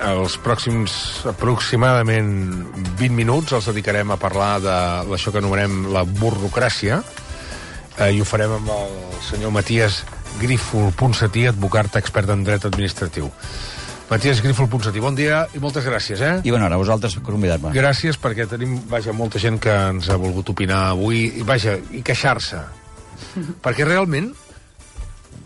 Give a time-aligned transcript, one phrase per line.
[0.00, 0.92] Els pròxims
[1.28, 2.30] aproximadament
[2.96, 4.76] 20 minuts els dedicarem a parlar de
[5.16, 7.02] això que anomenem la burocràcia
[7.98, 8.94] eh, i ho farem amb el
[9.26, 10.00] senyor Matías
[10.40, 13.28] Grífol Ponsatí, advocat expert en dret administratiu.
[14.10, 16.32] Matías Grífol Ponsatí, bon dia i moltes gràcies, eh?
[16.42, 17.74] I bona hora, a vosaltres per convidar-me.
[17.76, 22.00] Gràcies perquè tenim, vaja, molta gent que ens ha volgut opinar avui, i vaja, i
[22.06, 22.64] queixar-se.
[23.64, 24.32] perquè realment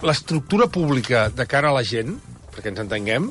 [0.05, 2.14] l'estructura pública de cara a la gent,
[2.55, 3.29] perquè ens entenguem,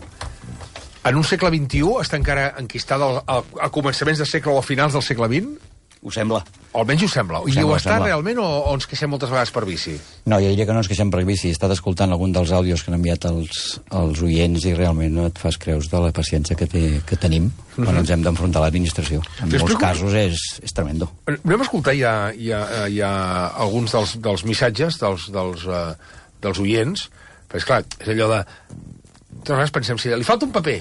[1.03, 5.03] en un segle XXI està encara enquistada a començaments de segle o a finals del
[5.05, 5.69] segle XX?
[6.03, 6.41] Ho sembla.
[6.75, 7.39] O almenys ho sembla.
[7.39, 8.07] Ho I sembla, ho està sembla.
[8.09, 9.93] realment o, o ens queixem moltes vegades per bici?
[10.27, 11.47] No, jo diria que no ens queixem per bici.
[11.47, 13.61] He estat escoltant algun dels àudios que han enviat els,
[13.95, 17.47] els oients i realment no et fas creus de la paciència que, té, que tenim
[17.77, 19.21] quan ens hem d'enfrontar a l'administració.
[19.39, 21.07] En T'explico- molts casos és, és tremendo.
[21.31, 23.13] Anem a escoltar ja, ja, ja
[23.63, 25.93] alguns dels, dels missatges dels, dels, uh,
[26.43, 27.07] dels oients,
[27.47, 28.43] perquè, esclar, és allò de...
[29.43, 30.79] Vegades pensem, si li falta un paper.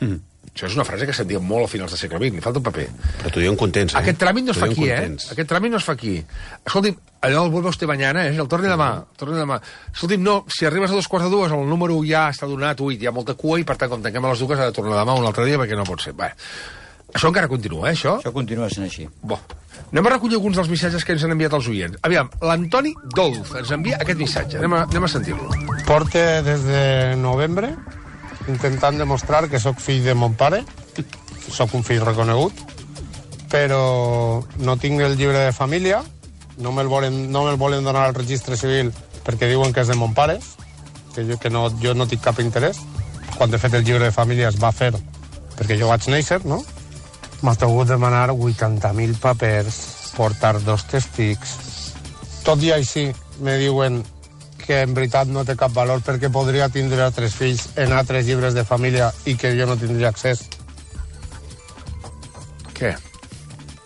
[0.00, 0.18] Mm.
[0.50, 2.64] Això és una frase que sentíem molt a finals del segle XX, li falta un
[2.66, 2.86] paper.
[3.20, 4.00] Però t'ho diuen contents, eh?
[4.00, 4.96] Aquest tràmit no es fa aquí, eh?
[4.98, 5.28] contents.
[5.32, 6.16] Aquest tràmit no es fa aquí.
[6.66, 8.34] Escolti'm, allò el vuelve usted mañana, eh?
[8.34, 9.60] El torni demà, el torni demà.
[9.94, 12.98] Escolti'm, no, si arribes a dos quarts de dues, el número ja està donat, ui,
[12.98, 14.98] hi ha molta cua, i per tant, com tanquem a les dues, ha de tornar
[14.98, 16.16] demà un altre dia, perquè no pot ser.
[16.18, 16.32] Va.
[17.14, 18.18] Això encara continua, eh, això?
[18.18, 19.06] Això continua sent així.
[19.22, 19.38] Bo.
[19.90, 21.98] Anem a recollir alguns dels missatges que ens han enviat els oients.
[22.06, 24.60] Aviam, l'Antoni Dolz ens envia aquest missatge.
[24.60, 25.48] Anem a, anem a sentir-lo.
[25.88, 26.82] Porte des de
[27.18, 27.72] novembre
[28.48, 30.62] intentant demostrar que sóc fill de mon pare,
[31.50, 32.54] sóc un fill reconegut,
[33.50, 36.00] però no tinc el llibre de família,
[36.60, 38.92] no me'l volen, no me'l volen donar al registre civil
[39.24, 40.38] perquè diuen que és de mon pare,
[41.14, 42.80] que jo, que no, jo no tinc cap interès.
[43.36, 44.92] Quan de fet el llibre de família es va fer
[45.56, 46.62] perquè jo vaig néixer, no?
[47.44, 49.76] M'ha hagut demanar 80.000 papers,
[50.16, 51.56] portar dos testics,
[52.44, 53.10] tot i així
[53.44, 54.00] me diuen
[54.62, 58.56] que en veritat no té cap valor perquè podria tindre altres fills en altres llibres
[58.56, 60.46] de família i que jo no tindria accés.
[62.76, 62.94] Què?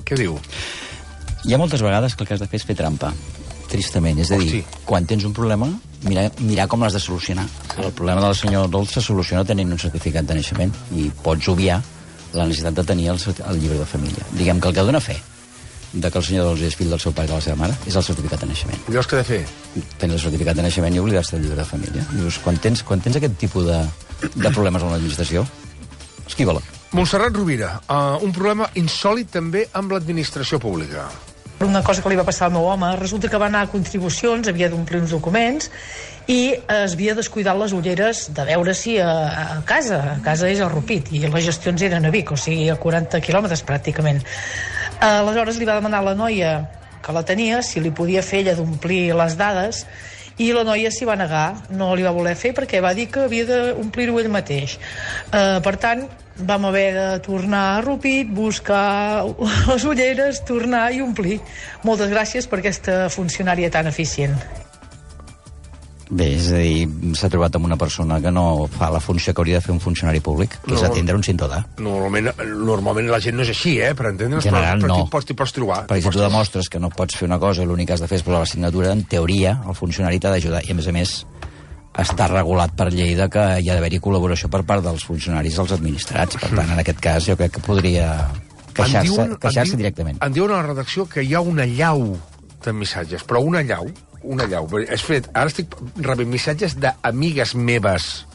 [0.04, 0.38] Què diu?
[1.44, 3.12] Hi ha moltes vegades que el que has de fer és fer trampa,
[3.68, 4.20] tristament.
[4.22, 4.80] És a dir, Hosti.
[4.88, 5.68] quan tens un problema,
[6.06, 7.46] mirar, mirar com l'has de solucionar.
[7.76, 11.82] El problema del senyor Dolç se soluciona tenint un certificat de naixement i pots obviar
[12.34, 14.26] la necessitat de tenir el, el llibre de família.
[14.32, 15.18] Diguem que el que dona fe
[15.94, 17.74] de que el senyor Dolç és fill del seu pare i de la seva mare
[17.86, 18.80] és el certificat de naixement.
[18.88, 19.42] Llavors què de fer?
[20.00, 22.06] Tens el certificat de naixement i oblidar-te del llibre de família.
[22.12, 23.82] Dius, quan tens, quan tens aquest tipus de,
[24.34, 25.44] de problemes amb l'administració,
[26.26, 26.64] esquiva-la.
[26.94, 31.08] Montserrat Rovira, uh, un problema insòlid també amb l'administració pública.
[31.64, 34.48] una cosa que li va passar al meu home, resulta que va anar a contribucions,
[34.48, 35.70] havia d'omplir uns documents
[36.28, 39.10] i es havia descuidat les ulleres de veure si a,
[39.56, 42.68] a casa, a casa és a Rupit i les gestions eren a Vic, o sigui
[42.68, 44.20] a 40 quilòmetres pràcticament.
[45.04, 46.54] Aleshores li va demanar a la noia
[47.04, 49.84] que la tenia si li podia fer ella d'omplir les dades
[50.40, 53.26] i la noia s'hi va negar, no li va voler fer perquè va dir que
[53.28, 54.78] havia d'omplir-ho ell mateix.
[55.28, 56.08] Uh, per tant,
[56.48, 59.22] vam haver de tornar a Rupit, buscar
[59.68, 61.38] les ulleres, tornar i omplir.
[61.84, 64.63] Moltes gràcies per aquesta funcionària tan eficient.
[66.10, 69.40] Bé, és a dir, s'ha trobat amb una persona que no fa la funció que
[69.40, 70.88] hauria de fer un funcionari públic, que és No.
[70.90, 71.62] atendre un ciutadà.
[71.78, 72.28] Normalment,
[72.66, 73.94] normalment la gent no és així, eh?
[73.94, 74.98] Per entendre'ns, però, però no.
[75.04, 75.86] t'hi pots, pots trobar.
[75.88, 78.08] Perquè si tu demostres que no pots fer una cosa i l'únic que has de
[78.10, 80.60] fer és posar la signatura, en teoria, el funcionari t'ha d'ajudar.
[80.68, 81.14] I, a més a més,
[81.94, 85.72] està regulat per llei de que hi ha d'haver-hi col·laboració per part dels funcionaris dels
[85.72, 86.36] administrats.
[86.36, 88.28] Per tant, en aquest cas, jo crec que podria
[88.74, 90.18] queixar-se queixar directament.
[90.20, 92.18] En diuen a la redacció que hi ha una llau
[92.64, 93.86] de missatges, però una llau,
[94.24, 94.68] una llau.
[94.84, 98.26] És fet, ara estic rebent missatges d'amigues meves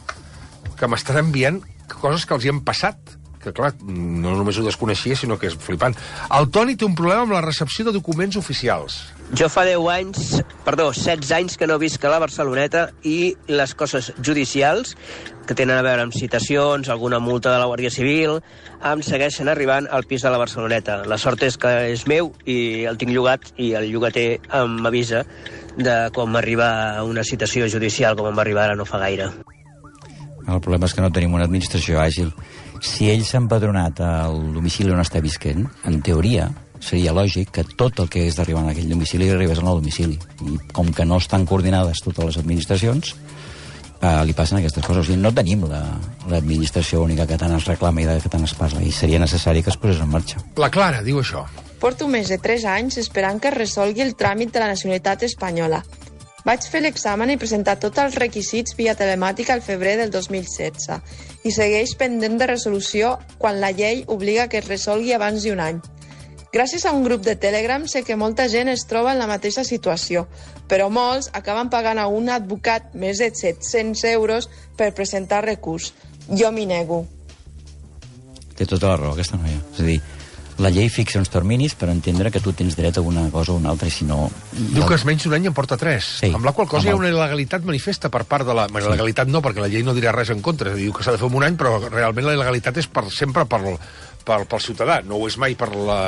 [0.78, 5.16] que m'estan enviant coses que els hi han passat que clar, no només ho desconeixia,
[5.16, 5.96] sinó que és flipant.
[6.36, 9.00] El Toni té un problema amb la recepció de documents oficials.
[9.38, 13.76] Jo fa 10 anys, perdó, 16 anys que no visc a la Barceloneta i les
[13.78, 14.96] coses judicials
[15.46, 18.40] que tenen a veure amb citacions, alguna multa de la Guàrdia Civil,
[18.82, 21.04] em segueixen arribant al pis de la Barceloneta.
[21.06, 25.22] La sort és que és meu i el tinc llogat i el llogater m'avisa
[25.78, 26.70] de quan m'arriba
[27.06, 29.30] una citació judicial, com em va arribar ara no fa gaire.
[30.50, 32.32] El problema és que no tenim una administració àgil.
[32.82, 36.48] Si ell s'ha empadronat al domicili on està visquent, en teoria,
[36.80, 40.18] seria lògic que tot el que és d'arribar a aquell domicili arribés al nou domicili.
[40.46, 43.14] I com que no estan coordinades totes les administracions,
[44.02, 45.02] eh, li passen aquestes coses.
[45.04, 45.98] O sigui, no tenim la-
[46.28, 49.62] l'administració única que tant es reclama i de que tant es parla, i seria necessari
[49.62, 50.38] que es posés en marxa.
[50.56, 51.44] La Clara diu això.
[51.80, 55.82] Porto més de 3 anys esperant que es resolgui el tràmit de la nacionalitat espanyola.
[56.44, 61.00] Vaig fer l'examen i presentar tots els requisits via telemàtica al febrer del 2016
[61.44, 65.80] i segueix pendent de resolució quan la llei obliga que es resolgui abans d'un any.
[66.50, 69.62] Gràcies a un grup de Telegram sé que molta gent es troba en la mateixa
[69.62, 70.24] situació,
[70.66, 75.92] però molts acaben pagant a un advocat més de 700 euros per presentar recurs.
[76.26, 77.04] Jo m'hi nego.
[78.58, 79.60] Té tota la raó, aquesta noia.
[79.76, 80.00] És a dir,
[80.60, 83.56] la llei fixa uns terminis per entendre que tu tens dret a una cosa o
[83.62, 84.26] una altra, i si no...
[84.52, 86.10] Diu que és menys d'un any en porta tres.
[86.20, 86.32] Sí.
[86.34, 88.66] Amb la qual cosa Amb hi ha el- una il·legalitat manifesta per part de la...
[88.68, 90.68] Bueno, legalitat no, perquè la llei no dirà res en contra.
[90.68, 92.82] És a dir, Diu que s'ha de fer en un any, però realment la il·legalitat
[92.82, 93.62] és per, sempre per,
[94.26, 96.00] per, pel ciutadà, no ho és mai per la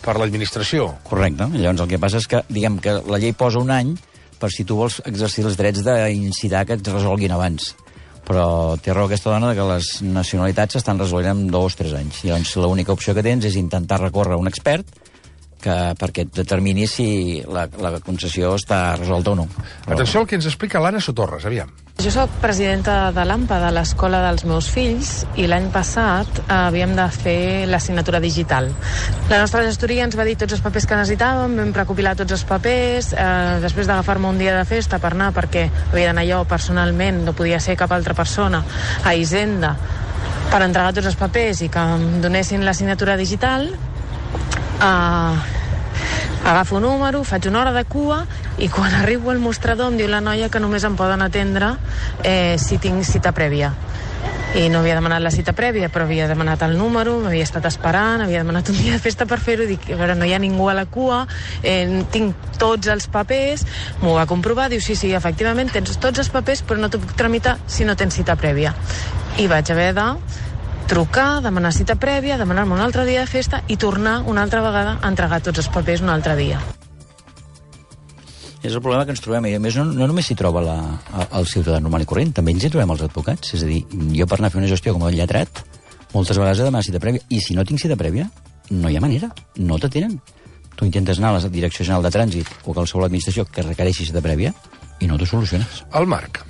[0.00, 0.88] per l'administració.
[1.04, 1.46] Correcte.
[1.52, 3.94] Llavors el que passa és que, diguem que la llei posa un any
[4.40, 7.74] per si tu vols exercir els drets d'incitar que et resolguin abans.
[8.24, 12.22] Però té raó aquesta dona que les nacionalitats s'estan resolent en dos o tres anys.
[12.24, 14.88] Llavors l'única opció que tens és intentar recórrer a un expert
[15.60, 17.08] que, perquè et determini si
[17.44, 19.46] la, la concessió està resolta o no.
[19.84, 21.72] Però, Atenció al que ens explica l'Anna Sotorres, aviam.
[22.00, 27.04] Jo sóc presidenta de l'AMPA, de l'escola dels meus fills, i l'any passat havíem de
[27.12, 28.70] fer l'assignatura digital.
[29.28, 32.46] La nostra gestoria ens va dir tots els papers que necessitàvem, vam recopilar tots els
[32.48, 37.20] papers, eh, després d'agafar-me un dia de festa per anar, perquè havia d'anar jo personalment,
[37.26, 38.64] no podia ser cap altra persona,
[39.04, 39.76] a Hisenda,
[40.50, 43.68] per entregar tots els papers i que em donessin l'assignatura digital,
[44.80, 45.59] eh,
[46.44, 48.24] agafo un número, faig una hora de cua
[48.58, 51.74] i quan arribo al mostrador em diu la noia que només em poden atendre
[52.24, 53.74] eh, si tinc cita prèvia.
[54.50, 58.24] I no havia demanat la cita prèvia però havia demanat el número, m'havia estat esperant
[58.24, 60.66] havia demanat un dia de festa per fer-ho dic, a veure, no hi ha ningú
[60.68, 61.22] a la cua
[61.62, 63.62] eh, tinc tots els papers
[64.02, 67.14] m'ho va comprovar, diu, sí, sí, efectivament tens tots els papers però no t'ho puc
[67.16, 68.74] tramitar si no tens cita prèvia
[69.38, 70.08] i vaig haver de
[70.90, 74.96] trucar, demanar cita prèvia, demanar-me un altre dia de festa i tornar una altra vegada
[74.98, 76.58] a entregar tots els papers un altre dia.
[78.60, 80.74] És el problema que ens trobem, i a més no, no només s'hi troba la,
[81.38, 83.54] el ciutadà normal i corrent, també ens hi trobem els advocats.
[83.54, 83.84] És a dir,
[84.18, 85.62] jo per anar a fer una gestió com a lletrat,
[86.12, 88.26] moltes vegades he de demanar cita prèvia, i si no tinc cita prèvia,
[88.74, 89.30] no hi ha manera,
[89.62, 90.18] no te tenen.
[90.74, 94.26] Tu intentes anar a la Direcció General de Trànsit o qualsevol administració que requereixi cita
[94.26, 94.52] prèvia
[94.98, 95.84] i no t'ho soluciones.
[95.94, 96.42] El Marc.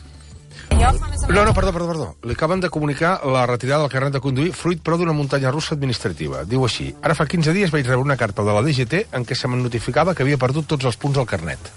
[1.30, 2.06] No, no, perdó, perdó, perdó.
[2.26, 5.76] Li acaben de comunicar la retirada del carnet de conduir fruit però d'una muntanya russa
[5.76, 6.42] administrativa.
[6.44, 9.38] Diu així, ara fa 15 dies vaig rebre una carta de la DGT en què
[9.38, 11.70] se me'n notificava que havia perdut tots els punts del carnet.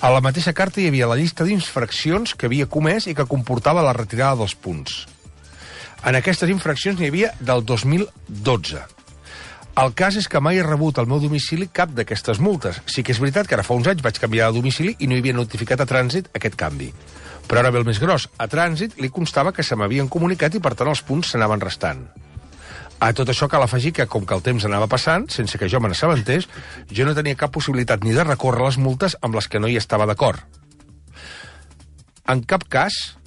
[0.00, 3.82] A la mateixa carta hi havia la llista d'infraccions que havia comès i que comportava
[3.82, 5.00] la retirada dels punts.
[6.06, 8.84] En aquestes infraccions n'hi havia del 2012.
[9.78, 12.78] El cas és que mai he rebut al meu domicili cap d'aquestes multes.
[12.86, 15.18] Sí que és veritat que ara fa uns anys vaig canviar de domicili i no
[15.18, 16.92] hi havia notificat a trànsit aquest canvi.
[17.48, 18.28] Però ara ve el més gros.
[18.36, 22.04] A trànsit li constava que se m'havien comunicat i, per tant, els punts s'anaven restant.
[23.00, 25.80] A tot això cal afegir que, com que el temps anava passant, sense que jo
[25.80, 26.48] me n'assabentés,
[26.90, 29.78] jo no tenia cap possibilitat ni de recórrer les multes amb les que no hi
[29.78, 30.42] estava d'acord.
[32.28, 33.17] En cap cas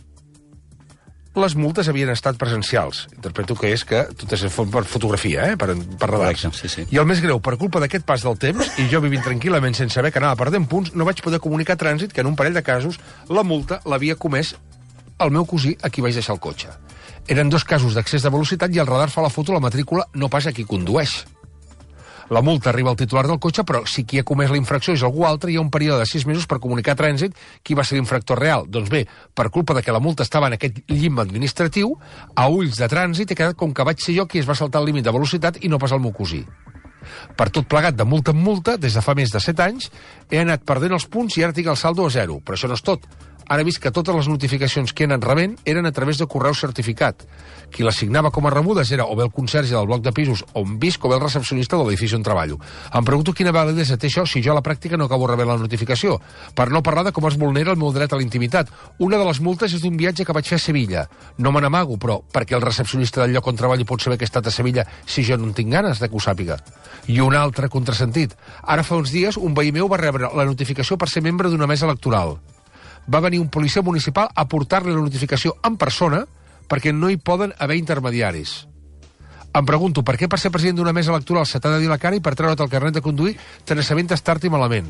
[1.35, 3.05] les multes havien estat presencials.
[3.15, 4.43] Interpreto que és que tot és
[4.73, 5.57] per fotografia, eh?
[5.59, 6.09] per, per.
[6.11, 6.85] Correcte, sí, sí.
[6.91, 9.95] I el més greu, per culpa d'aquest pas del temps, i jo vivint tranquil·lament sense
[9.95, 12.57] saber que anava perdent punts, no vaig poder comunicar a trànsit que en un parell
[12.57, 12.99] de casos
[13.29, 14.55] la multa l'havia comès
[15.21, 16.71] el meu cosí a qui vaig deixar el cotxe.
[17.29, 20.07] Eren dos casos d'accés de velocitat i el radar fa la foto a la matrícula
[20.13, 21.21] no pas a qui condueix.
[22.31, 25.01] La multa arriba al titular del cotxe, però si qui ha comès la infracció és
[25.03, 27.83] algú altre, hi ha un període de sis mesos per comunicar a trànsit qui va
[27.83, 28.63] ser l'infractor real.
[28.71, 29.01] Doncs bé,
[29.35, 31.91] per culpa de que la multa estava en aquest llim administratiu,
[32.31, 34.79] a ulls de trànsit he quedat com que vaig ser jo qui es va saltar
[34.79, 36.45] el límit de velocitat i no pas el meu cosí.
[37.35, 39.89] Per tot plegat, de multa en multa, des de fa més de 7 anys,
[40.31, 42.39] he anat perdent els punts i ara tinc el saldo a zero.
[42.39, 43.07] Però això no és tot.
[43.51, 46.23] Ara he vist que totes les notificacions que he anat rebent eren a través de
[46.23, 47.25] correu certificat.
[47.67, 50.45] Qui les signava com a rebudes era o bé el conserge del bloc de pisos
[50.55, 52.61] on visc o bé el recepcionista de l'edifici on treballo.
[52.95, 55.57] Em pregunto quina validesa té això si jo a la pràctica no acabo rebent la
[55.59, 56.15] notificació.
[56.55, 58.71] Per no parlar de com es vulnera el meu dret a la intimitat.
[58.99, 61.03] Una de les multes és d'un viatge que vaig fer a Sevilla.
[61.37, 64.31] No me n'amago, però perquè el recepcionista del lloc on treballo pot saber que he
[64.31, 66.55] estat a Sevilla si jo no en tinc ganes de que ho sàpiga.
[67.11, 68.31] I un altre contrasentit.
[68.63, 71.67] Ara fa uns dies un veí meu va rebre la notificació per ser membre d'una
[71.67, 72.37] mesa electoral
[73.07, 76.25] va venir un policia municipal a portar-li la notificació en persona
[76.67, 78.65] perquè no hi poden haver intermediaris.
[79.51, 81.99] Em pregunto, per què per ser president d'una mesa electoral se t'ha de dir la
[81.99, 84.87] cara i per treure't el carnet de conduir te n'assabentes tard i malament?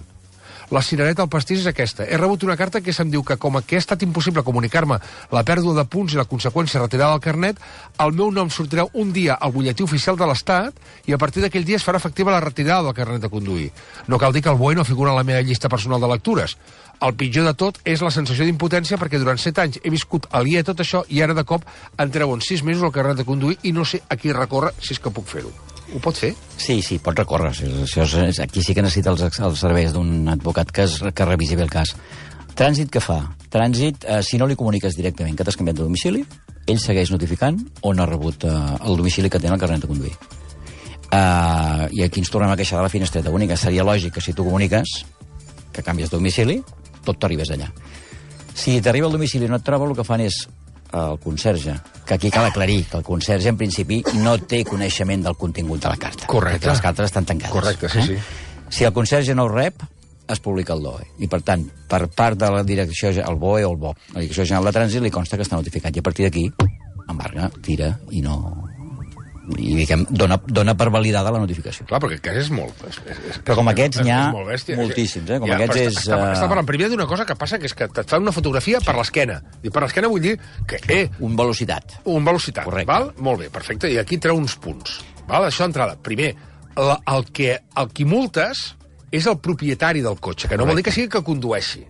[0.71, 2.05] La cirereta al pastís és aquesta.
[2.07, 5.01] He rebut una carta que se'm diu que com que ha estat impossible comunicar-me
[5.35, 7.59] la pèrdua de punts i la conseqüència retirada del carnet,
[7.99, 10.79] el meu nom sortirà un dia al butlletí oficial de l'Estat
[11.11, 13.67] i a partir d'aquell dia es farà efectiva la retirada del carnet de conduir.
[14.07, 16.55] No cal dir que el BOE no figura en la meva llista personal de lectures.
[17.01, 20.61] El pitjor de tot és la sensació d'impotència perquè durant set anys he viscut aliè
[20.61, 21.65] a tot això i ara de cop
[21.97, 24.93] em treuen sis mesos el carnet de conduir i no sé a qui recórrer si
[24.93, 25.49] és que puc fer-ho.
[25.91, 26.31] Ho pot fer?
[26.61, 27.49] Sí, sí, pot recórrer.
[27.51, 31.57] Això és, aquí sí que necessita els, els serveis d'un advocat que, es, que revisi
[31.57, 31.95] bé el cas.
[32.55, 33.17] Trànsit què fa?
[33.51, 36.21] Trànsit, eh, si no li comuniques directament que t'has canviat de domicili,
[36.69, 38.53] ell segueix notificant on ha rebut eh,
[38.85, 40.13] el domicili que té el carnet de conduir.
[41.11, 43.57] Uh, I aquí ens tornem a queixar de la finestreta única.
[43.59, 45.01] Seria lògic que si tu comuniques
[45.75, 46.61] que canvies domicili,
[47.05, 47.69] tot t'arribes allà.
[48.53, 50.43] Si t'arriba al domicili i no et troba, el que fan és
[50.91, 55.37] el conserge que aquí cal aclarir que el conserge, en principi, no té coneixement del
[55.39, 56.27] contingut de la carta.
[56.27, 56.67] Correcte.
[56.67, 57.53] Les cartes estan tancades.
[57.53, 58.17] Correcte, sí, sí.
[58.69, 59.83] Si el conserge no ho rep,
[60.27, 61.07] es publica el DOE.
[61.19, 64.45] I, per tant, per part de la direcció, el BOE o el BO, la Direcció
[64.45, 65.95] General de Trànsit, li consta que està notificat.
[65.95, 66.45] I a partir d'aquí,
[67.09, 68.70] embarga, tira i no...
[69.57, 71.87] I diguem, dona, dona per validada la notificació.
[71.89, 72.77] Clar, perquè aquest és molt...
[72.87, 75.39] És, és, és, Però com aquests n'hi ha moltíssims, eh?
[75.41, 77.65] Com Ja, aquests és, Està, està, eh, està parlant primer d'una cosa que passa, que
[77.65, 79.39] és que et fan una fotografia per l'esquena.
[79.65, 80.35] I per l'esquena vull dir
[80.69, 81.97] que, eh, Un velocitat.
[82.05, 82.91] un velocitat, Correcte.
[82.91, 83.13] val?
[83.17, 83.89] Molt bé, perfecte.
[83.91, 84.99] I aquí treu uns punts.
[85.27, 85.47] Val?
[85.49, 85.97] Això d'entrada.
[86.01, 86.35] Primer,
[86.77, 88.75] la, el, que, el qui multes
[89.11, 91.81] és el propietari del cotxe, que no vol dir que sigui que condueixi.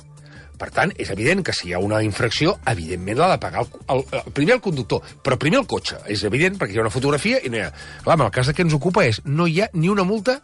[0.62, 3.72] Per tant, és evident que si hi ha una infracció, evidentment l'ha de pagar el,
[3.96, 5.98] el, el, primer el conductor, però primer el cotxe.
[6.14, 7.72] És evident, perquè hi ha una fotografia i no hi ha...
[8.06, 10.38] Clar, el cas que ens ocupa és no hi ha ni una multa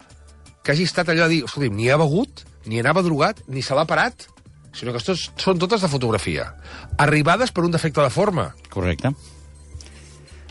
[0.66, 3.78] que hagi estat allò de dir, escolti'm, ni ha begut, ni anava drogat, ni se
[3.78, 4.26] l'ha parat,
[4.74, 6.50] sinó que tots, són totes de fotografia.
[6.98, 8.50] Arribades per un defecte de forma.
[8.74, 9.14] Correcte.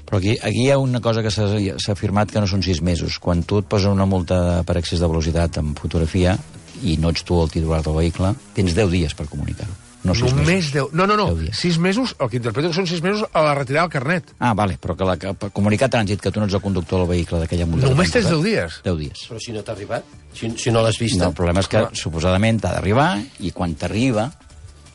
[0.07, 3.19] Però aquí, aquí hi ha una cosa que s'ha afirmat que no són sis mesos.
[3.19, 6.37] Quan tu et posen una multa per excés de velocitat amb fotografia
[6.83, 9.73] i no ets tu el titular del vehicle, tens 10 dies per comunicar-ho.
[10.07, 10.73] No sis Només mesos.
[10.73, 10.89] deu...
[10.95, 11.25] No, no, no.
[11.33, 11.59] Deu dies.
[11.59, 14.29] Sis mesos, el que interpreto que són sis mesos a la retirada del carnet.
[14.39, 17.01] Ah, vale, però que, la, que per comunicar trànsit que tu no ets el conductor
[17.03, 17.91] del vehicle d'aquella multa...
[17.91, 18.81] Només tens t'han 10 posat, dies.
[18.87, 19.25] 10 dies.
[19.33, 21.19] Però si no t'ha arribat, si, si no l'has vist...
[21.19, 23.09] No, el problema és que, suposadament, t'ha d'arribar
[23.43, 24.29] i quan t'arriba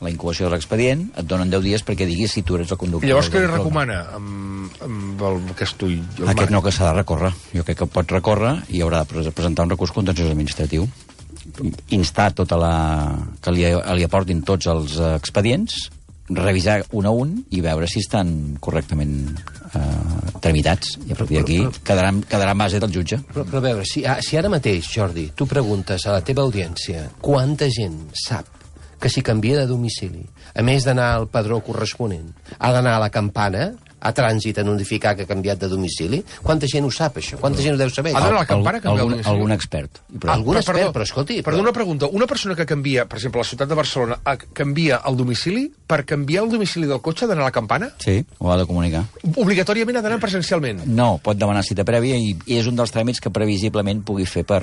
[0.01, 3.05] la incubació de l'expedient, et donen 10 dies perquè diguis si tu eres el conductor.
[3.11, 5.99] Llavors què li recomana amb, amb el que estui?
[6.23, 7.29] El Aquest no que s'ha de recórrer.
[7.51, 10.87] Jo crec que pot recórrer i haurà de pres- presentar un recurs contenciós administratiu.
[11.97, 12.75] Instar tota la...
[13.41, 13.65] que li,
[13.97, 15.89] li aportin tots els expedients,
[16.31, 19.15] revisar un a un i veure si estan correctament
[19.75, 20.95] eh, tramitats.
[21.07, 23.19] I a partir d'aquí quedarà, quedarà en base del jutge.
[23.33, 26.45] Però, però a veure, si, ah, si ara mateix, Jordi, tu preguntes a la teva
[26.47, 28.59] audiència quanta gent sap
[29.01, 30.21] que si canvia de domicili,
[30.53, 32.27] a més d'anar al padró corresponent,
[32.59, 36.67] ha d'anar a la campana, a trànsit a notificar que ha canviat de domicili, quanta
[36.67, 37.37] gent ho sap, això?
[37.41, 38.15] Quanta gent ho deu saber?
[38.15, 40.01] Ha d'anar a la campana a canviar el algun, algun expert.
[40.19, 40.33] Prou.
[40.33, 41.41] Algun Però, expert, perdó, però escolti...
[41.45, 42.07] Perdó, una pregunta.
[42.11, 45.67] Una persona que canvia, per exemple, a la ciutat de Barcelona, a, canvia el domicili,
[45.87, 47.91] per canviar el domicili del cotxe ha d'anar a la campana?
[48.01, 49.03] Sí, ho ha de comunicar.
[49.35, 50.81] Obligatòriament ha d'anar presencialment.
[50.87, 54.43] No, pot demanar cita prèvia i, i és un dels tràmits que previsiblement pugui fer
[54.47, 54.61] per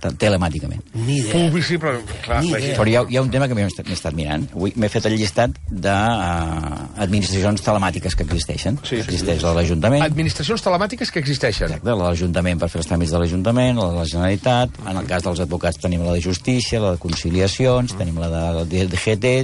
[0.00, 0.82] te- telemàticament.
[0.94, 1.32] Ni idea.
[1.36, 1.90] Publicible,
[2.24, 2.74] clar, Ni idea.
[2.78, 4.48] Però hi ha, hi ha un tema que m'he estat, mirant.
[4.54, 8.63] Avui m'he fet el llistat d'administracions telemàtiques que existeixen.
[8.82, 11.66] Sí, sí, Existeix la de l'Ajuntament, Administracions telemàtiques que existeixen.
[11.68, 14.96] exacte, la de l'Ajuntament per fer els tràmits de l'Ajuntament, la de la Generalitat, en
[15.02, 18.64] el cas dels advocats tenim la de Justícia, la de Conciliacions, tenim la de la
[18.64, 19.34] DGT,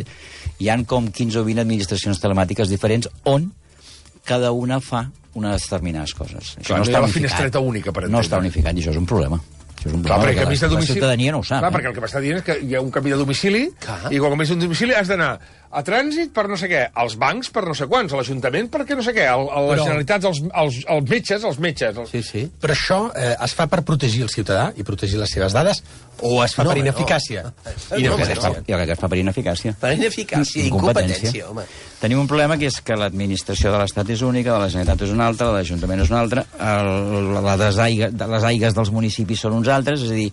[0.61, 3.53] hi han com 15 o 20 administracions telemàtiques diferents on
[4.25, 6.57] cada una fa unes determinades coses.
[6.59, 7.15] Això Clar, no ha la unificat.
[7.15, 8.27] finestreta única, per No entendre.
[8.27, 9.39] està unificat i això és un problema.
[9.81, 10.93] Això és un Clar, problema perquè canvis de la, la domicili...
[10.99, 11.61] ciutadania no ho sap.
[11.63, 11.75] Clar, eh?
[11.77, 14.11] perquè el que m'està dient és que hi ha un canvi de domicili Clar.
[14.13, 15.31] i quan canvis un domicili has d'anar
[15.71, 18.97] a trànsit per no sé què, als bancs per no sé quants, a l'Ajuntament perquè
[18.99, 21.97] no sé què, a, a les Però- Generalitats, als, als, als metges, als metges.
[22.03, 22.11] Els...
[22.11, 22.43] Sí, sí.
[22.61, 25.83] Però això eh, es fa per protegir el ciutadà i protegir les seves dades
[26.27, 26.85] o es fa No, per no.
[26.89, 27.45] ineficàcia?
[27.95, 29.75] Jo crec que es fa, jo crec que es fa per ineficàcia.
[29.81, 31.65] Per ineficàcia, incompetència, home.
[32.01, 35.15] Tenim un problema que és que l'administració de l'Estat és única, de la Generalitat és
[35.15, 38.91] una altra, la de l'Ajuntament és una altra, el, la desaiga, de les aigues dels
[38.93, 40.31] municipis són uns altres, és a dir,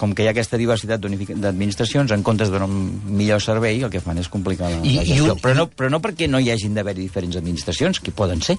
[0.00, 3.90] com que hi ha aquesta diversitat d'administracions, en comptes de donar un millor servei, el
[3.92, 5.34] que fan és complicar la, I- la i gestió.
[5.34, 8.56] un- Però, no, però no perquè no hi hagin d'haver diferents administracions, que poden ser.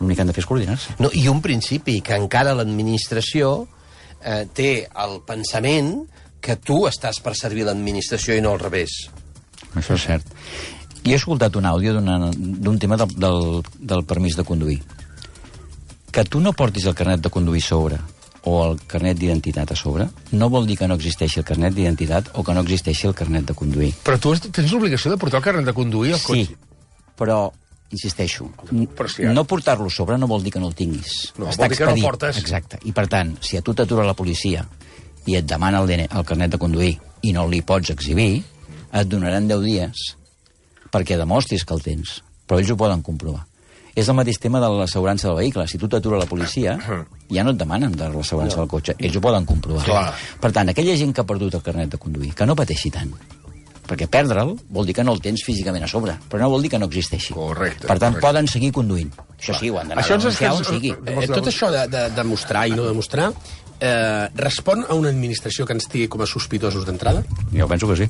[0.00, 0.96] L'únic que han de fer és coordinar-se.
[0.98, 3.68] No, I un principi, que encara l'administració
[4.24, 5.94] eh, té el pensament
[6.42, 8.90] que tu estàs per servir l'administració i no al revés.
[9.78, 10.26] Això és cert.
[11.04, 14.80] I he escoltat un àudio d'un tema del, del, del permís de conduir.
[16.12, 17.96] Que tu no portis el carnet de conduir sobre
[18.44, 22.30] o el carnet d'identitat a sobre, no vol dir que no existeixi el carnet d'identitat
[22.34, 23.92] o que no existeixi el carnet de conduir.
[24.02, 26.56] Però tu tens l'obligació de portar el carnet de conduir al Sí, cotxe.
[27.16, 27.52] però,
[27.92, 28.48] insisteixo,
[28.96, 31.32] Però si ara- no portar-lo a sobre no vol dir que no el tinguis.
[31.38, 32.38] No, Està vol dir que no portes.
[32.38, 32.78] Exacte.
[32.84, 34.66] I, per tant, si a tu t'atura la policia
[35.26, 38.42] i et demana el, DN, el carnet de conduir i no li pots exhibir,
[38.92, 40.16] et donaran 10 dies
[40.90, 42.22] perquè demostris que el tens.
[42.46, 43.46] Però ells ho poden comprovar.
[43.94, 45.66] És el mateix tema de l'assegurança del vehicle.
[45.68, 46.78] Si tu t'atura la policia,
[47.36, 48.96] ja no et demanen de l'assegurança del cotxe.
[48.98, 49.84] Ells ho poden comprovar.
[49.84, 50.08] Clar.
[50.40, 53.12] Per tant, aquella gent que ha perdut el carnet de conduir, que no pateixi tant.
[53.82, 56.70] Perquè perdre'l vol dir que no el tens físicament a sobre, però no vol dir
[56.72, 57.34] que no existeixi.
[57.34, 58.22] Correcte, Per tant, correcte.
[58.24, 59.10] poden seguir conduint.
[59.36, 60.94] Això sí, ho han d'anar Això a denunciar on sigui.
[61.04, 63.32] Eh, tot això de, de demostrar i no demostrar
[63.82, 67.24] eh, respon a una administració que ens tingui com a sospitosos d'entrada?
[67.52, 68.08] Jo penso que sí.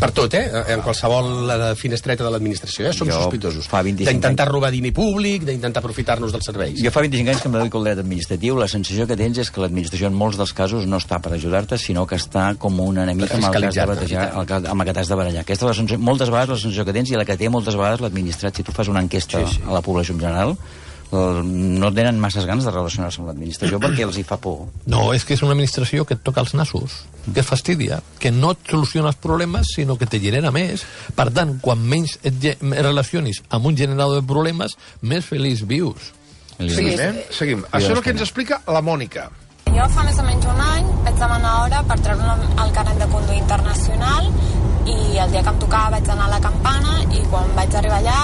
[0.00, 0.44] Per tot, eh?
[0.74, 2.92] En qualsevol eh, finestreta de l'administració, eh?
[2.96, 3.66] Som Jo sospitosos.
[3.70, 6.80] fa 25 D'intentar robar diner públic, d'intentar aprofitar-nos dels serveis.
[6.82, 8.56] Jo fa 25 anys que em dedico al dret administratiu.
[8.58, 11.78] La sensació que tens és que l'administració en molts dels casos no està per ajudar-te,
[11.78, 14.86] sinó que està com un enemic amb el has de batejar, el que, amb el
[14.88, 15.40] que t'has de barallar.
[15.44, 17.76] Aquesta és la sensació, moltes vegades la sensació que tens i la que té moltes
[17.76, 18.56] vegades l'administrat.
[18.56, 19.62] Si tu fas una enquesta Sí, sí.
[19.66, 20.83] a la població en general, eh,
[21.14, 24.66] no tenen masses ganes de relacionar-se amb l'administració perquè els hi fa por.
[24.90, 28.32] No, és que és una administració que et toca els nassos, que es fastidia, que
[28.34, 30.84] no et soluciona els problemes, sinó que te genera més.
[31.16, 36.12] Per tant, quan menys et relacionis amb un generador de problemes, més feliç vius.
[36.58, 37.26] Seguim, eh?
[37.34, 37.64] Seguim.
[37.70, 39.30] Això és el que ens explica la Mònica.
[39.74, 43.08] Jo fa més o menys un any vaig demanar hora per treure el carnet de
[43.10, 44.28] conduir internacional
[44.86, 48.00] i el dia que em tocava vaig anar a la campana i quan vaig arribar
[48.02, 48.18] allà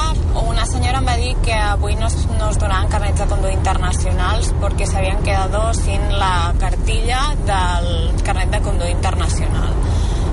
[0.46, 3.54] una senyora em va dir que avui no, es- no es donaven carnets de conduir
[3.54, 9.72] internacionals perquè s'havien quedado sin la cartilla del carnet de conduir internacional.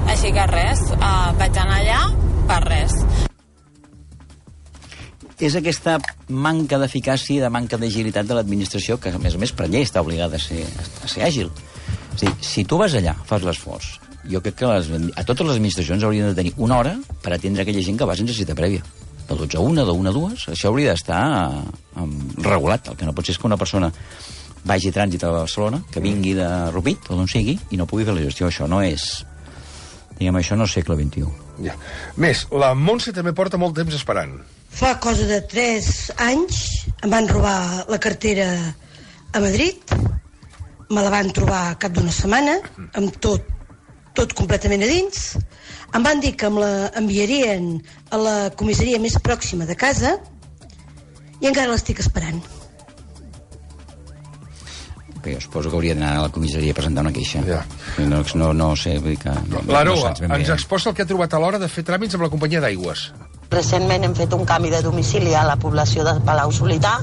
[0.07, 2.01] Així que res, eh, vaig anar allà
[2.48, 2.93] per res.
[5.39, 9.51] és aquesta manca d'eficàcia i de manca d'agilitat de l'administració que, a més a més,
[9.53, 10.63] per llei està obligada a ser,
[11.03, 11.51] a ser àgil.
[12.15, 14.00] És dir, si tu vas allà, fas l'esforç,
[14.31, 17.63] jo crec que les, a totes les administracions haurien de tenir una hora per atendre
[17.63, 18.84] aquella gent que va sense cita prèvia.
[19.27, 21.22] De 12 a 1, de 1 a 2, això hauria d'estar
[22.00, 22.91] um, regulat.
[22.91, 23.91] El que no pot ser és que una persona
[24.67, 28.07] vagi a trànsit a Barcelona, que vingui de Rupit, o d'on sigui, i no pugui
[28.07, 28.48] fer la gestió.
[28.51, 29.25] Això no és...
[30.17, 31.27] Diguem, això no és segle XXI.
[31.67, 31.75] Ja.
[32.17, 34.38] Més, la Montse també porta molt temps esperant.
[34.77, 35.91] Fa cosa de 3
[36.25, 36.63] anys
[37.03, 38.48] em van robar la cartera
[39.34, 39.93] a Madrid,
[40.89, 42.57] me la van trobar cap d'una setmana,
[42.98, 43.56] amb tot,
[44.17, 45.36] tot completament a dins.
[45.95, 47.69] Em van dir que em la enviarien
[48.12, 50.17] a la comissaria més pròxima de casa
[51.39, 52.41] i encara l'estic esperant.
[55.27, 57.41] que jo suposo que hauria d'anar a la comissaria a presentar una queixa.
[57.43, 57.63] Ja.
[58.00, 59.33] No, no, no sé, vull dir que...
[59.51, 60.29] No, L'Aroa bé.
[60.38, 63.09] ens exposa el que ha trobat a l'hora de fer tràmits amb la companyia d'aigües.
[63.51, 66.97] Recentment hem fet un canvi de domicili a la població de Palau Solità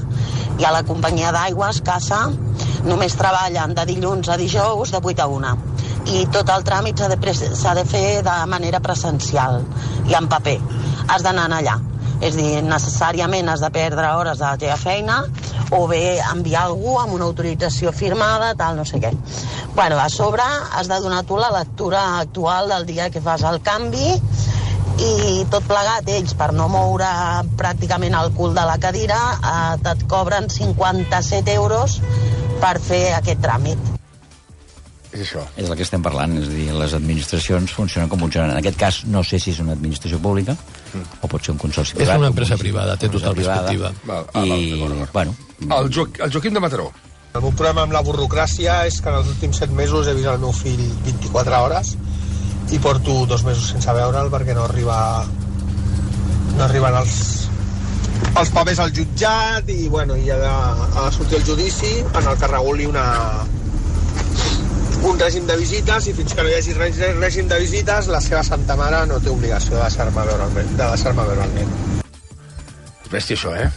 [0.57, 2.23] i a la companyia d'aigües, Casa,
[2.85, 5.53] només treballen de dilluns a dijous de 8 a 1.
[6.05, 9.63] I tot el tràmit s'ha de, de fer de manera presencial
[10.05, 10.59] i en paper.
[11.09, 11.79] Has d'anar allà.
[12.23, 15.17] És dir, necessàriament has de perdre hores de la teva feina
[15.75, 19.11] o bé enviar algú amb una autorització firmada, tal, no sé què.
[19.75, 23.59] Bueno, a sobre has de donar tu la lectura actual del dia que fas el
[23.61, 24.13] canvi
[24.95, 27.09] i tot plegat ells per no moure
[27.59, 31.99] pràcticament el cul de la cadira eh, et cobren 57 euros
[32.61, 33.94] per fer aquest tràmit.
[35.15, 35.45] És això.
[35.55, 38.51] És el que estem parlant, és a dir, les administracions funcionen com funcionen.
[38.51, 40.57] En aquest cas, no sé si és una administració pública
[41.21, 42.17] o pot ser un consorci És privat.
[42.19, 43.33] una un empresa privada, té privada.
[43.33, 43.93] perspectiva.
[44.05, 46.91] Val, ah, I, val, bueno, El, jo, el Joaquim de Mataró.
[47.35, 50.27] El meu problema amb la burocràcia és que en els últims 7 mesos he vist
[50.31, 51.95] el meu fill 24 hores
[52.71, 54.99] i porto dos mesos sense veure'l perquè no arriba
[56.57, 57.17] no arriben els
[58.39, 62.27] els papers al jutjat i bueno, i ha de, ha de sortir el judici en
[62.27, 63.05] el que reguli una
[65.05, 68.21] un règim de visites i fins que no hi hagi rè- règim de visites la
[68.21, 71.53] seva santa mare no té obligació de deixar-me veure, el nen- de deixar-me veure el
[71.55, 71.73] nen.
[73.05, 73.69] És bèstia, això, eh?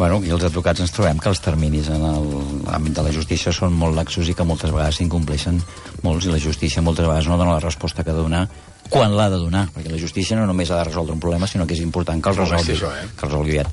[0.00, 3.52] bueno, i els advocats ens trobem que els terminis en el- l'àmbit de la justícia
[3.52, 5.60] són molt laxos i que moltes vegades s'incompleixen
[6.02, 8.46] molts i la justícia moltes vegades no dona la resposta que donar
[8.90, 11.64] quan l'ha de donar, perquè la justícia no només ha de resoldre un problema, sinó
[11.66, 13.04] que és important que el resolgui, això, eh?
[13.16, 13.68] que el resolgui aviat.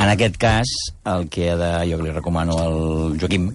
[0.00, 0.72] En aquest cas,
[1.04, 3.52] el que ha de, jo li recomano al Joaquim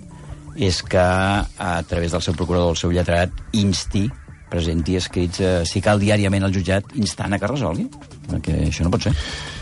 [0.56, 4.08] és que a través del seu procurador, el seu lletrat, insti,
[4.52, 7.88] presenti escrits, eh, si cal diàriament al jutjat, instant a que resolgui,
[8.28, 9.16] perquè això no pot ser.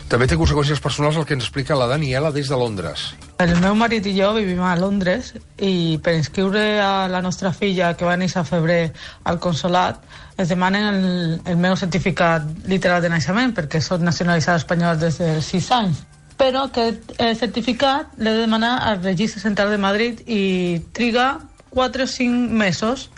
[0.09, 3.11] També té conseqüències personals el que ens explica la Daniela des de Londres.
[3.37, 7.93] El meu marit i jo vivim a Londres i per inscriure a la nostra filla
[7.93, 8.81] que va néixer a febrer
[9.29, 10.01] al consolat
[10.39, 15.53] ens demanen el, el meu certificat literal de naixement perquè soc nacionalitzada espanyola des dels
[15.53, 16.01] 6 anys
[16.39, 21.33] però aquest eh, certificat l'he de demanar al Registre Central de Madrid i triga
[21.75, 23.09] 4 o 5 mesos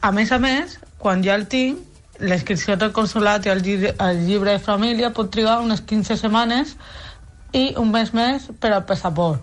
[0.00, 1.78] a més a més, quan ja el tinc,
[2.18, 6.18] la inscripció del consulat i el llibre, el llibre de família pot trigar unes 15
[6.18, 6.74] setmanes
[7.54, 9.42] i un mes més per al passaport.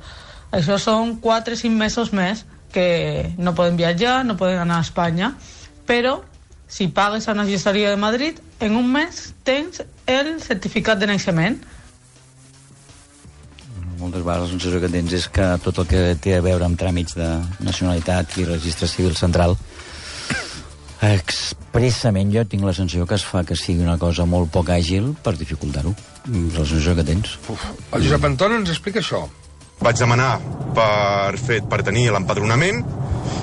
[0.56, 4.88] Això són 4 o 5 mesos més que no poden viatjar, no poden anar a
[4.88, 5.32] Espanya,
[5.88, 6.20] però
[6.68, 11.60] si pagues a una gestoria de Madrid, en un mes tens el certificat de naixement.
[14.06, 16.78] Moltes vegades la sensació que tens és que tot el que té a veure amb
[16.78, 17.30] tràmits de
[17.66, 19.58] nacionalitat i registre civil central
[21.06, 25.12] expressament jo tinc la sensació que es fa que sigui una cosa molt poc àgil
[25.24, 25.94] per dificultar-ho.
[26.26, 27.36] És la sensació que tens.
[27.52, 29.26] Uf, el Josep Anton ens explica això.
[29.82, 30.38] Vaig demanar
[30.78, 32.84] per, fer, per tenir l'empadronament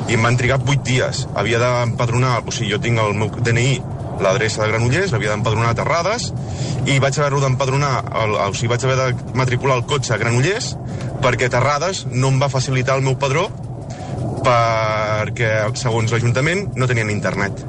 [0.08, 1.26] i em van trigar 8 dies.
[1.38, 3.76] Havia d'empadronar, o sigui, jo tinc el meu DNI,
[4.24, 6.30] l'adreça de Granollers, l'havia d'empadronar a Terrades,
[6.86, 7.92] i vaig haver-lo d'empadronar,
[8.46, 10.72] o sigui, vaig haver de matricular el cotxe a Granollers,
[11.22, 13.48] perquè Terrades no em va facilitar el meu padró,
[14.42, 17.64] perquè, segons l'Ajuntament, no tenien internet.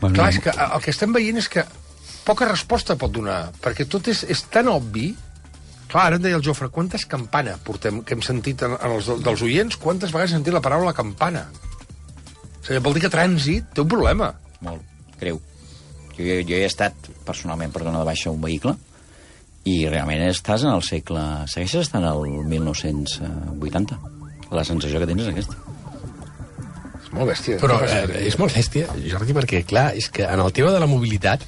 [0.00, 1.64] Bueno, Clar, és que el que estem veient és que
[2.24, 5.14] poca resposta pot donar, perquè tot és, és tan obvi
[5.94, 9.06] Clar, ara em deia el Jofre, quantes campana portem, que hem sentit en, en els,
[9.22, 11.44] dels oients, quantes vegades hem sentit la paraula campana?
[12.64, 14.30] O sigui, vol dir que trànsit té un problema.
[14.64, 14.80] Molt,
[15.20, 15.36] greu.
[16.16, 16.96] Jo, jo, jo he estat
[17.26, 18.72] personalment per donar de baixa un vehicle
[19.68, 21.22] i realment estàs en el segle...
[21.52, 23.98] Segueixes estant al 1980.
[24.54, 25.56] La sensació que tens és aquesta.
[27.02, 27.58] És molt bèstia.
[27.62, 30.88] Però eh, és molt bèstia, Jordi, perquè, clar, és que en el tema de la
[30.90, 31.44] mobilitat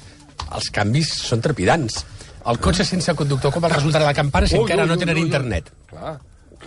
[0.47, 2.03] els canvis són trepidants.
[2.47, 4.95] El cotxe sense conductor, com el resultat de la campana, si Ui, encara ui, no
[4.95, 5.29] ui, tenen ui, ui.
[5.29, 5.71] internet.
[5.91, 6.17] Clar,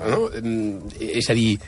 [0.01, 0.29] No?
[0.39, 1.59] Mm, És a dir,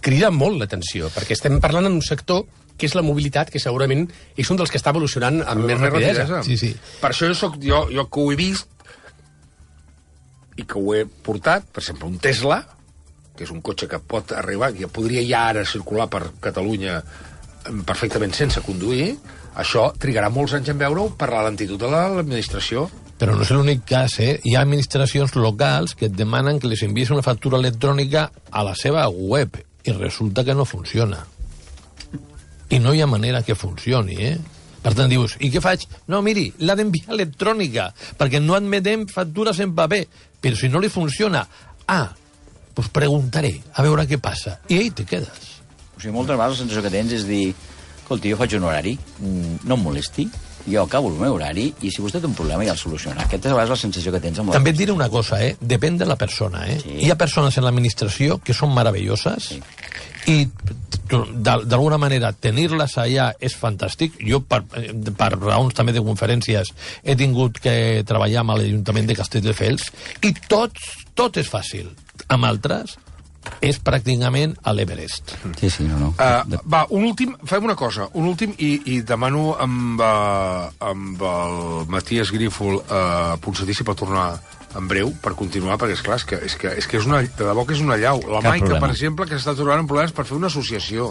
[0.00, 2.44] crida molt l'atenció, perquè estem parlant en un sector
[2.80, 4.06] que és la mobilitat, que segurament
[4.40, 6.42] és un dels que està evolucionant amb més rapidesa.
[6.46, 6.70] Sí, sí.
[7.02, 8.68] Per això jo, soc, jo, jo que ho he vist
[10.56, 12.62] i que ho he portat, per exemple, un Tesla,
[13.36, 16.98] que és un cotxe que pot arribar, que podria ja ara circular per Catalunya
[17.86, 19.14] perfectament sense conduir,
[19.60, 22.88] això trigarà molts anys en veure-ho per la lentitud de la- l'administració.
[23.20, 24.38] Però no és l'únic cas, eh?
[24.44, 28.74] Hi ha administracions locals que et demanen que les envies una factura electrònica a la
[28.74, 31.24] seva web i resulta que no funciona.
[32.70, 34.38] I no hi ha manera que funcioni, eh?
[34.80, 35.84] Per tant, dius, i què faig?
[36.08, 40.04] No, miri, l'ha d'enviar electrònica, perquè no admetem factures en paper.
[40.40, 41.42] Però si no li funciona,
[41.92, 42.06] ah,
[42.76, 44.56] doncs preguntaré, a veure què passa.
[44.68, 45.50] I ahí te quedes.
[45.96, 47.42] O sigui, moltes vegades la sensació que tens és dir
[48.10, 50.26] escolti, jo faig un horari, mm, no em molesti,
[50.66, 53.22] jo acabo el meu horari i si vostè té un problema ja el soluciona.
[53.24, 54.58] Aquesta és a vegades la sensació que tens amb la...
[54.58, 55.54] També et diré una cosa, eh?
[55.60, 56.66] depèn de la persona.
[56.66, 56.80] Eh?
[56.82, 56.96] Sí.
[57.06, 59.60] Hi ha persones en l'administració que són meravelloses Sí.
[60.28, 60.48] i
[61.10, 64.18] d'alguna manera tenir-les allà és fantàstic.
[64.20, 69.16] Jo, per, eh, per raons també de conferències, he tingut que treballar amb l'Ajuntament de
[69.18, 69.90] Castelldefels
[70.22, 70.76] i tot,
[71.14, 71.88] tot és fàcil.
[72.28, 72.98] Amb altres
[73.64, 75.34] és pràcticament a l'Everest.
[75.58, 76.10] Sí, sí, no, no.
[76.16, 81.24] Uh, va, un últim, fem una cosa, un últim i, i demano amb, uh, amb
[81.32, 81.58] el
[81.92, 84.32] Matías Grífol uh, Ponsatí si pot tornar
[84.76, 87.22] en breu per continuar, perquè és clar, és que és, que, és, que és una,
[87.24, 88.22] de debò que és una llau.
[88.28, 88.86] La Cap Maica, problema.
[88.86, 91.10] per exemple, que s'està trobant en problemes per fer una associació.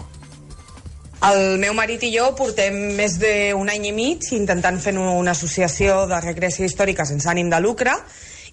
[1.28, 6.06] El meu marit i jo portem més d'un any i mig intentant fer una associació
[6.08, 7.92] de recreació històrica sense ànim de lucre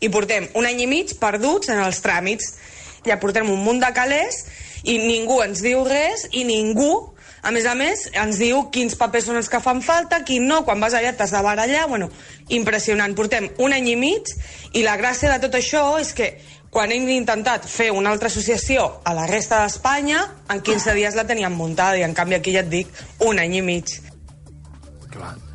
[0.02, 2.56] i portem un any i mig perduts en els tràmits.
[3.06, 4.44] Ja portem un munt de calés
[4.86, 6.90] i ningú ens diu res i ningú,
[7.46, 10.62] a més a més, ens diu quins papers són els que fan falta, quin no,
[10.66, 12.10] quan vas allà t'has de barallar, bueno,
[12.48, 13.14] impressionant.
[13.14, 14.32] Portem un any i mig
[14.74, 16.32] i la gràcia de tot això és que
[16.74, 21.24] quan hem intentat fer una altra associació a la resta d'Espanya, en 15 dies la
[21.24, 22.92] teníem muntada i en canvi aquí ja et dic
[23.24, 23.98] un any i mig.
[25.08, 25.45] Clar.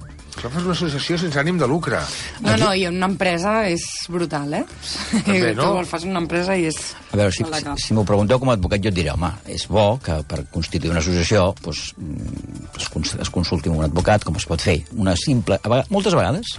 [0.41, 1.99] Això fas una associació sense ànim de lucre.
[2.41, 4.61] No, no, i una empresa és brutal, eh?
[5.27, 5.67] També, no?
[5.83, 6.79] Tu fas una empresa i és...
[7.13, 9.67] A veure, si, si, si m'ho pregunteu com a advocat, jo et diré, home, és
[9.69, 14.41] bo que per constituir una associació doncs, mm, es, es consulti amb un advocat, com
[14.41, 14.79] es pot fer.
[14.97, 16.57] Una simple, a vegades, moltes vegades,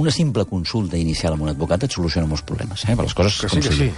[0.00, 2.96] una simple consulta inicial amb un advocat et soluciona molts problemes, eh?
[2.96, 3.92] per les coses Que com sí, que sí.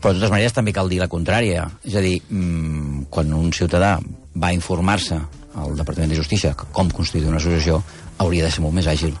[0.00, 1.68] Però de totes maneres també cal dir la contrària.
[1.84, 3.98] És a dir, mmm, quan un ciutadà
[4.32, 5.20] va a informar-se
[5.60, 7.82] al Departament de Justícia com constituir una associació,
[8.18, 9.14] hauria de ser molt més àgil,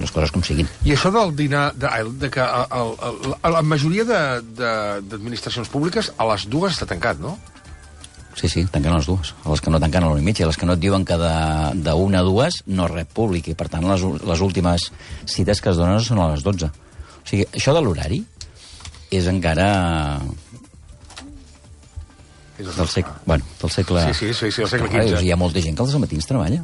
[0.00, 0.68] les coses com siguin.
[0.84, 6.48] I això del dinar, de, de que a, a la majoria d'administracions públiques a les
[6.50, 7.36] dues està tancat, no?
[8.36, 9.32] Sí, sí, tanquen les dues.
[9.46, 11.06] A les que no tanquen a l'una i mitja, a les que no et diuen
[11.08, 14.90] que d'una a dues no rep públic, i per tant les, les últimes
[15.24, 16.68] cites que es donen són a les 12.
[16.68, 18.20] O sigui, això de l'horari
[19.16, 19.70] és encara...
[22.58, 24.02] Del segle, bueno, del segle...
[24.12, 25.08] Sí, sí, sí, sí, del segle Clar, XV.
[25.12, 26.62] dius, Hi ha molta gent que als matins treballa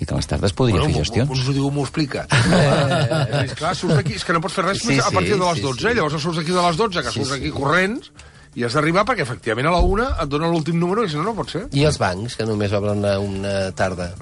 [0.00, 1.30] i que a les tardes podria Bueno, fer gestions.
[1.30, 2.24] Us ho diu, m'ho explica.
[2.34, 5.14] Eh, és clar, surts d'aquí, és que no pots fer res Sí, més a sí,
[5.14, 5.94] partir de les sí, 12, sí.
[5.98, 7.36] llavors surts d'aquí de les 12, que Sí, surts sí.
[7.38, 8.10] aquí corrents,
[8.54, 11.24] i has d'arribar perquè efectivament a la una et dona l'últim número i si no,
[11.26, 11.64] no pot ser.
[11.74, 14.12] I els bancs, que només obren a una tarda.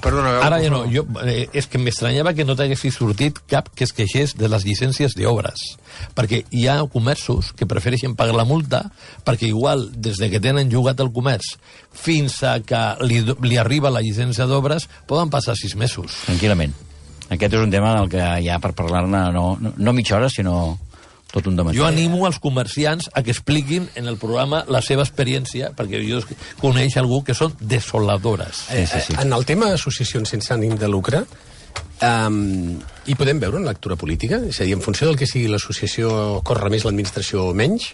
[0.00, 3.84] Perdona, Ara ja no, jo, eh, és que m'estranyava que no t'haguessis sortit cap que
[3.84, 5.64] es queixés de les llicències d'obres,
[6.16, 8.86] perquè hi ha comerços que prefereixen pagar la multa
[9.26, 11.56] perquè igual des de que tenen jugat el comerç
[11.92, 16.22] fins a que li, li arriba la llicència d'obres poden passar sis mesos.
[16.30, 16.72] Tranquil·lament.
[17.28, 20.32] Aquest és un tema del que hi ha per parlar-ne no, no, no mitja hora,
[20.32, 20.78] sinó
[21.32, 21.76] tot un dematí.
[21.78, 26.22] Jo animo als comerciants a que expliquin en el programa la seva experiència, perquè jo
[26.60, 28.64] coneix algú que són desoladores.
[28.72, 31.24] Eh, eh, En el tema associacions sense ànim de lucre,
[32.02, 34.40] um, hi podem veure una lectura política?
[34.48, 37.92] És a dir, en funció del que sigui l'associació, corre més l'administració o menys?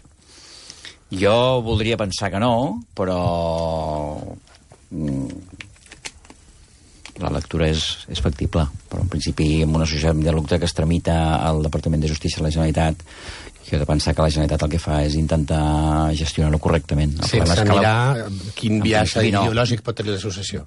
[1.15, 3.19] Jo voldria pensar que no, però...
[7.23, 10.75] la lectura és, és factible, però en principi amb una societat de lucre que es
[10.75, 13.03] tramita al Departament de Justícia de la Generalitat
[13.75, 17.15] he de pensar que la Generalitat el que fa és intentar gestionar-ho correctament.
[17.21, 19.45] El Sense que la- mirar quin En viatge no.
[19.45, 20.67] ideològic pot tenir l'associació.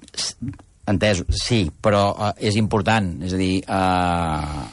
[0.88, 4.64] Entès, sí, però uh, és important, és a dir, uh,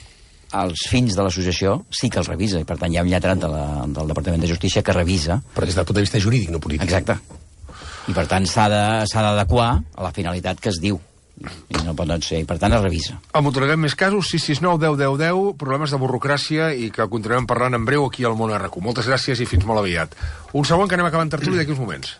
[0.63, 3.41] els fins de l'associació sí que els revisa, i per tant hi ha un lletrat
[3.41, 5.41] de la, del Departament de Justícia que revisa.
[5.55, 6.87] Però des del punt de vista jurídic, no polític.
[6.87, 7.19] Exacte.
[8.07, 10.99] I per tant s'ha d'adequar a la finalitat que es diu.
[11.43, 13.17] I no pot ser, i per tant es revisa.
[13.35, 17.75] El Motoreguem més casos, 669 10 10 10, problemes de burocràcia i que continuarem parlant
[17.75, 18.79] en breu aquí al Món RQ.
[18.83, 20.15] Moltes gràcies i fins molt aviat.
[20.55, 22.15] Un segon que anem acabant tertúlia d'aquí uns moments.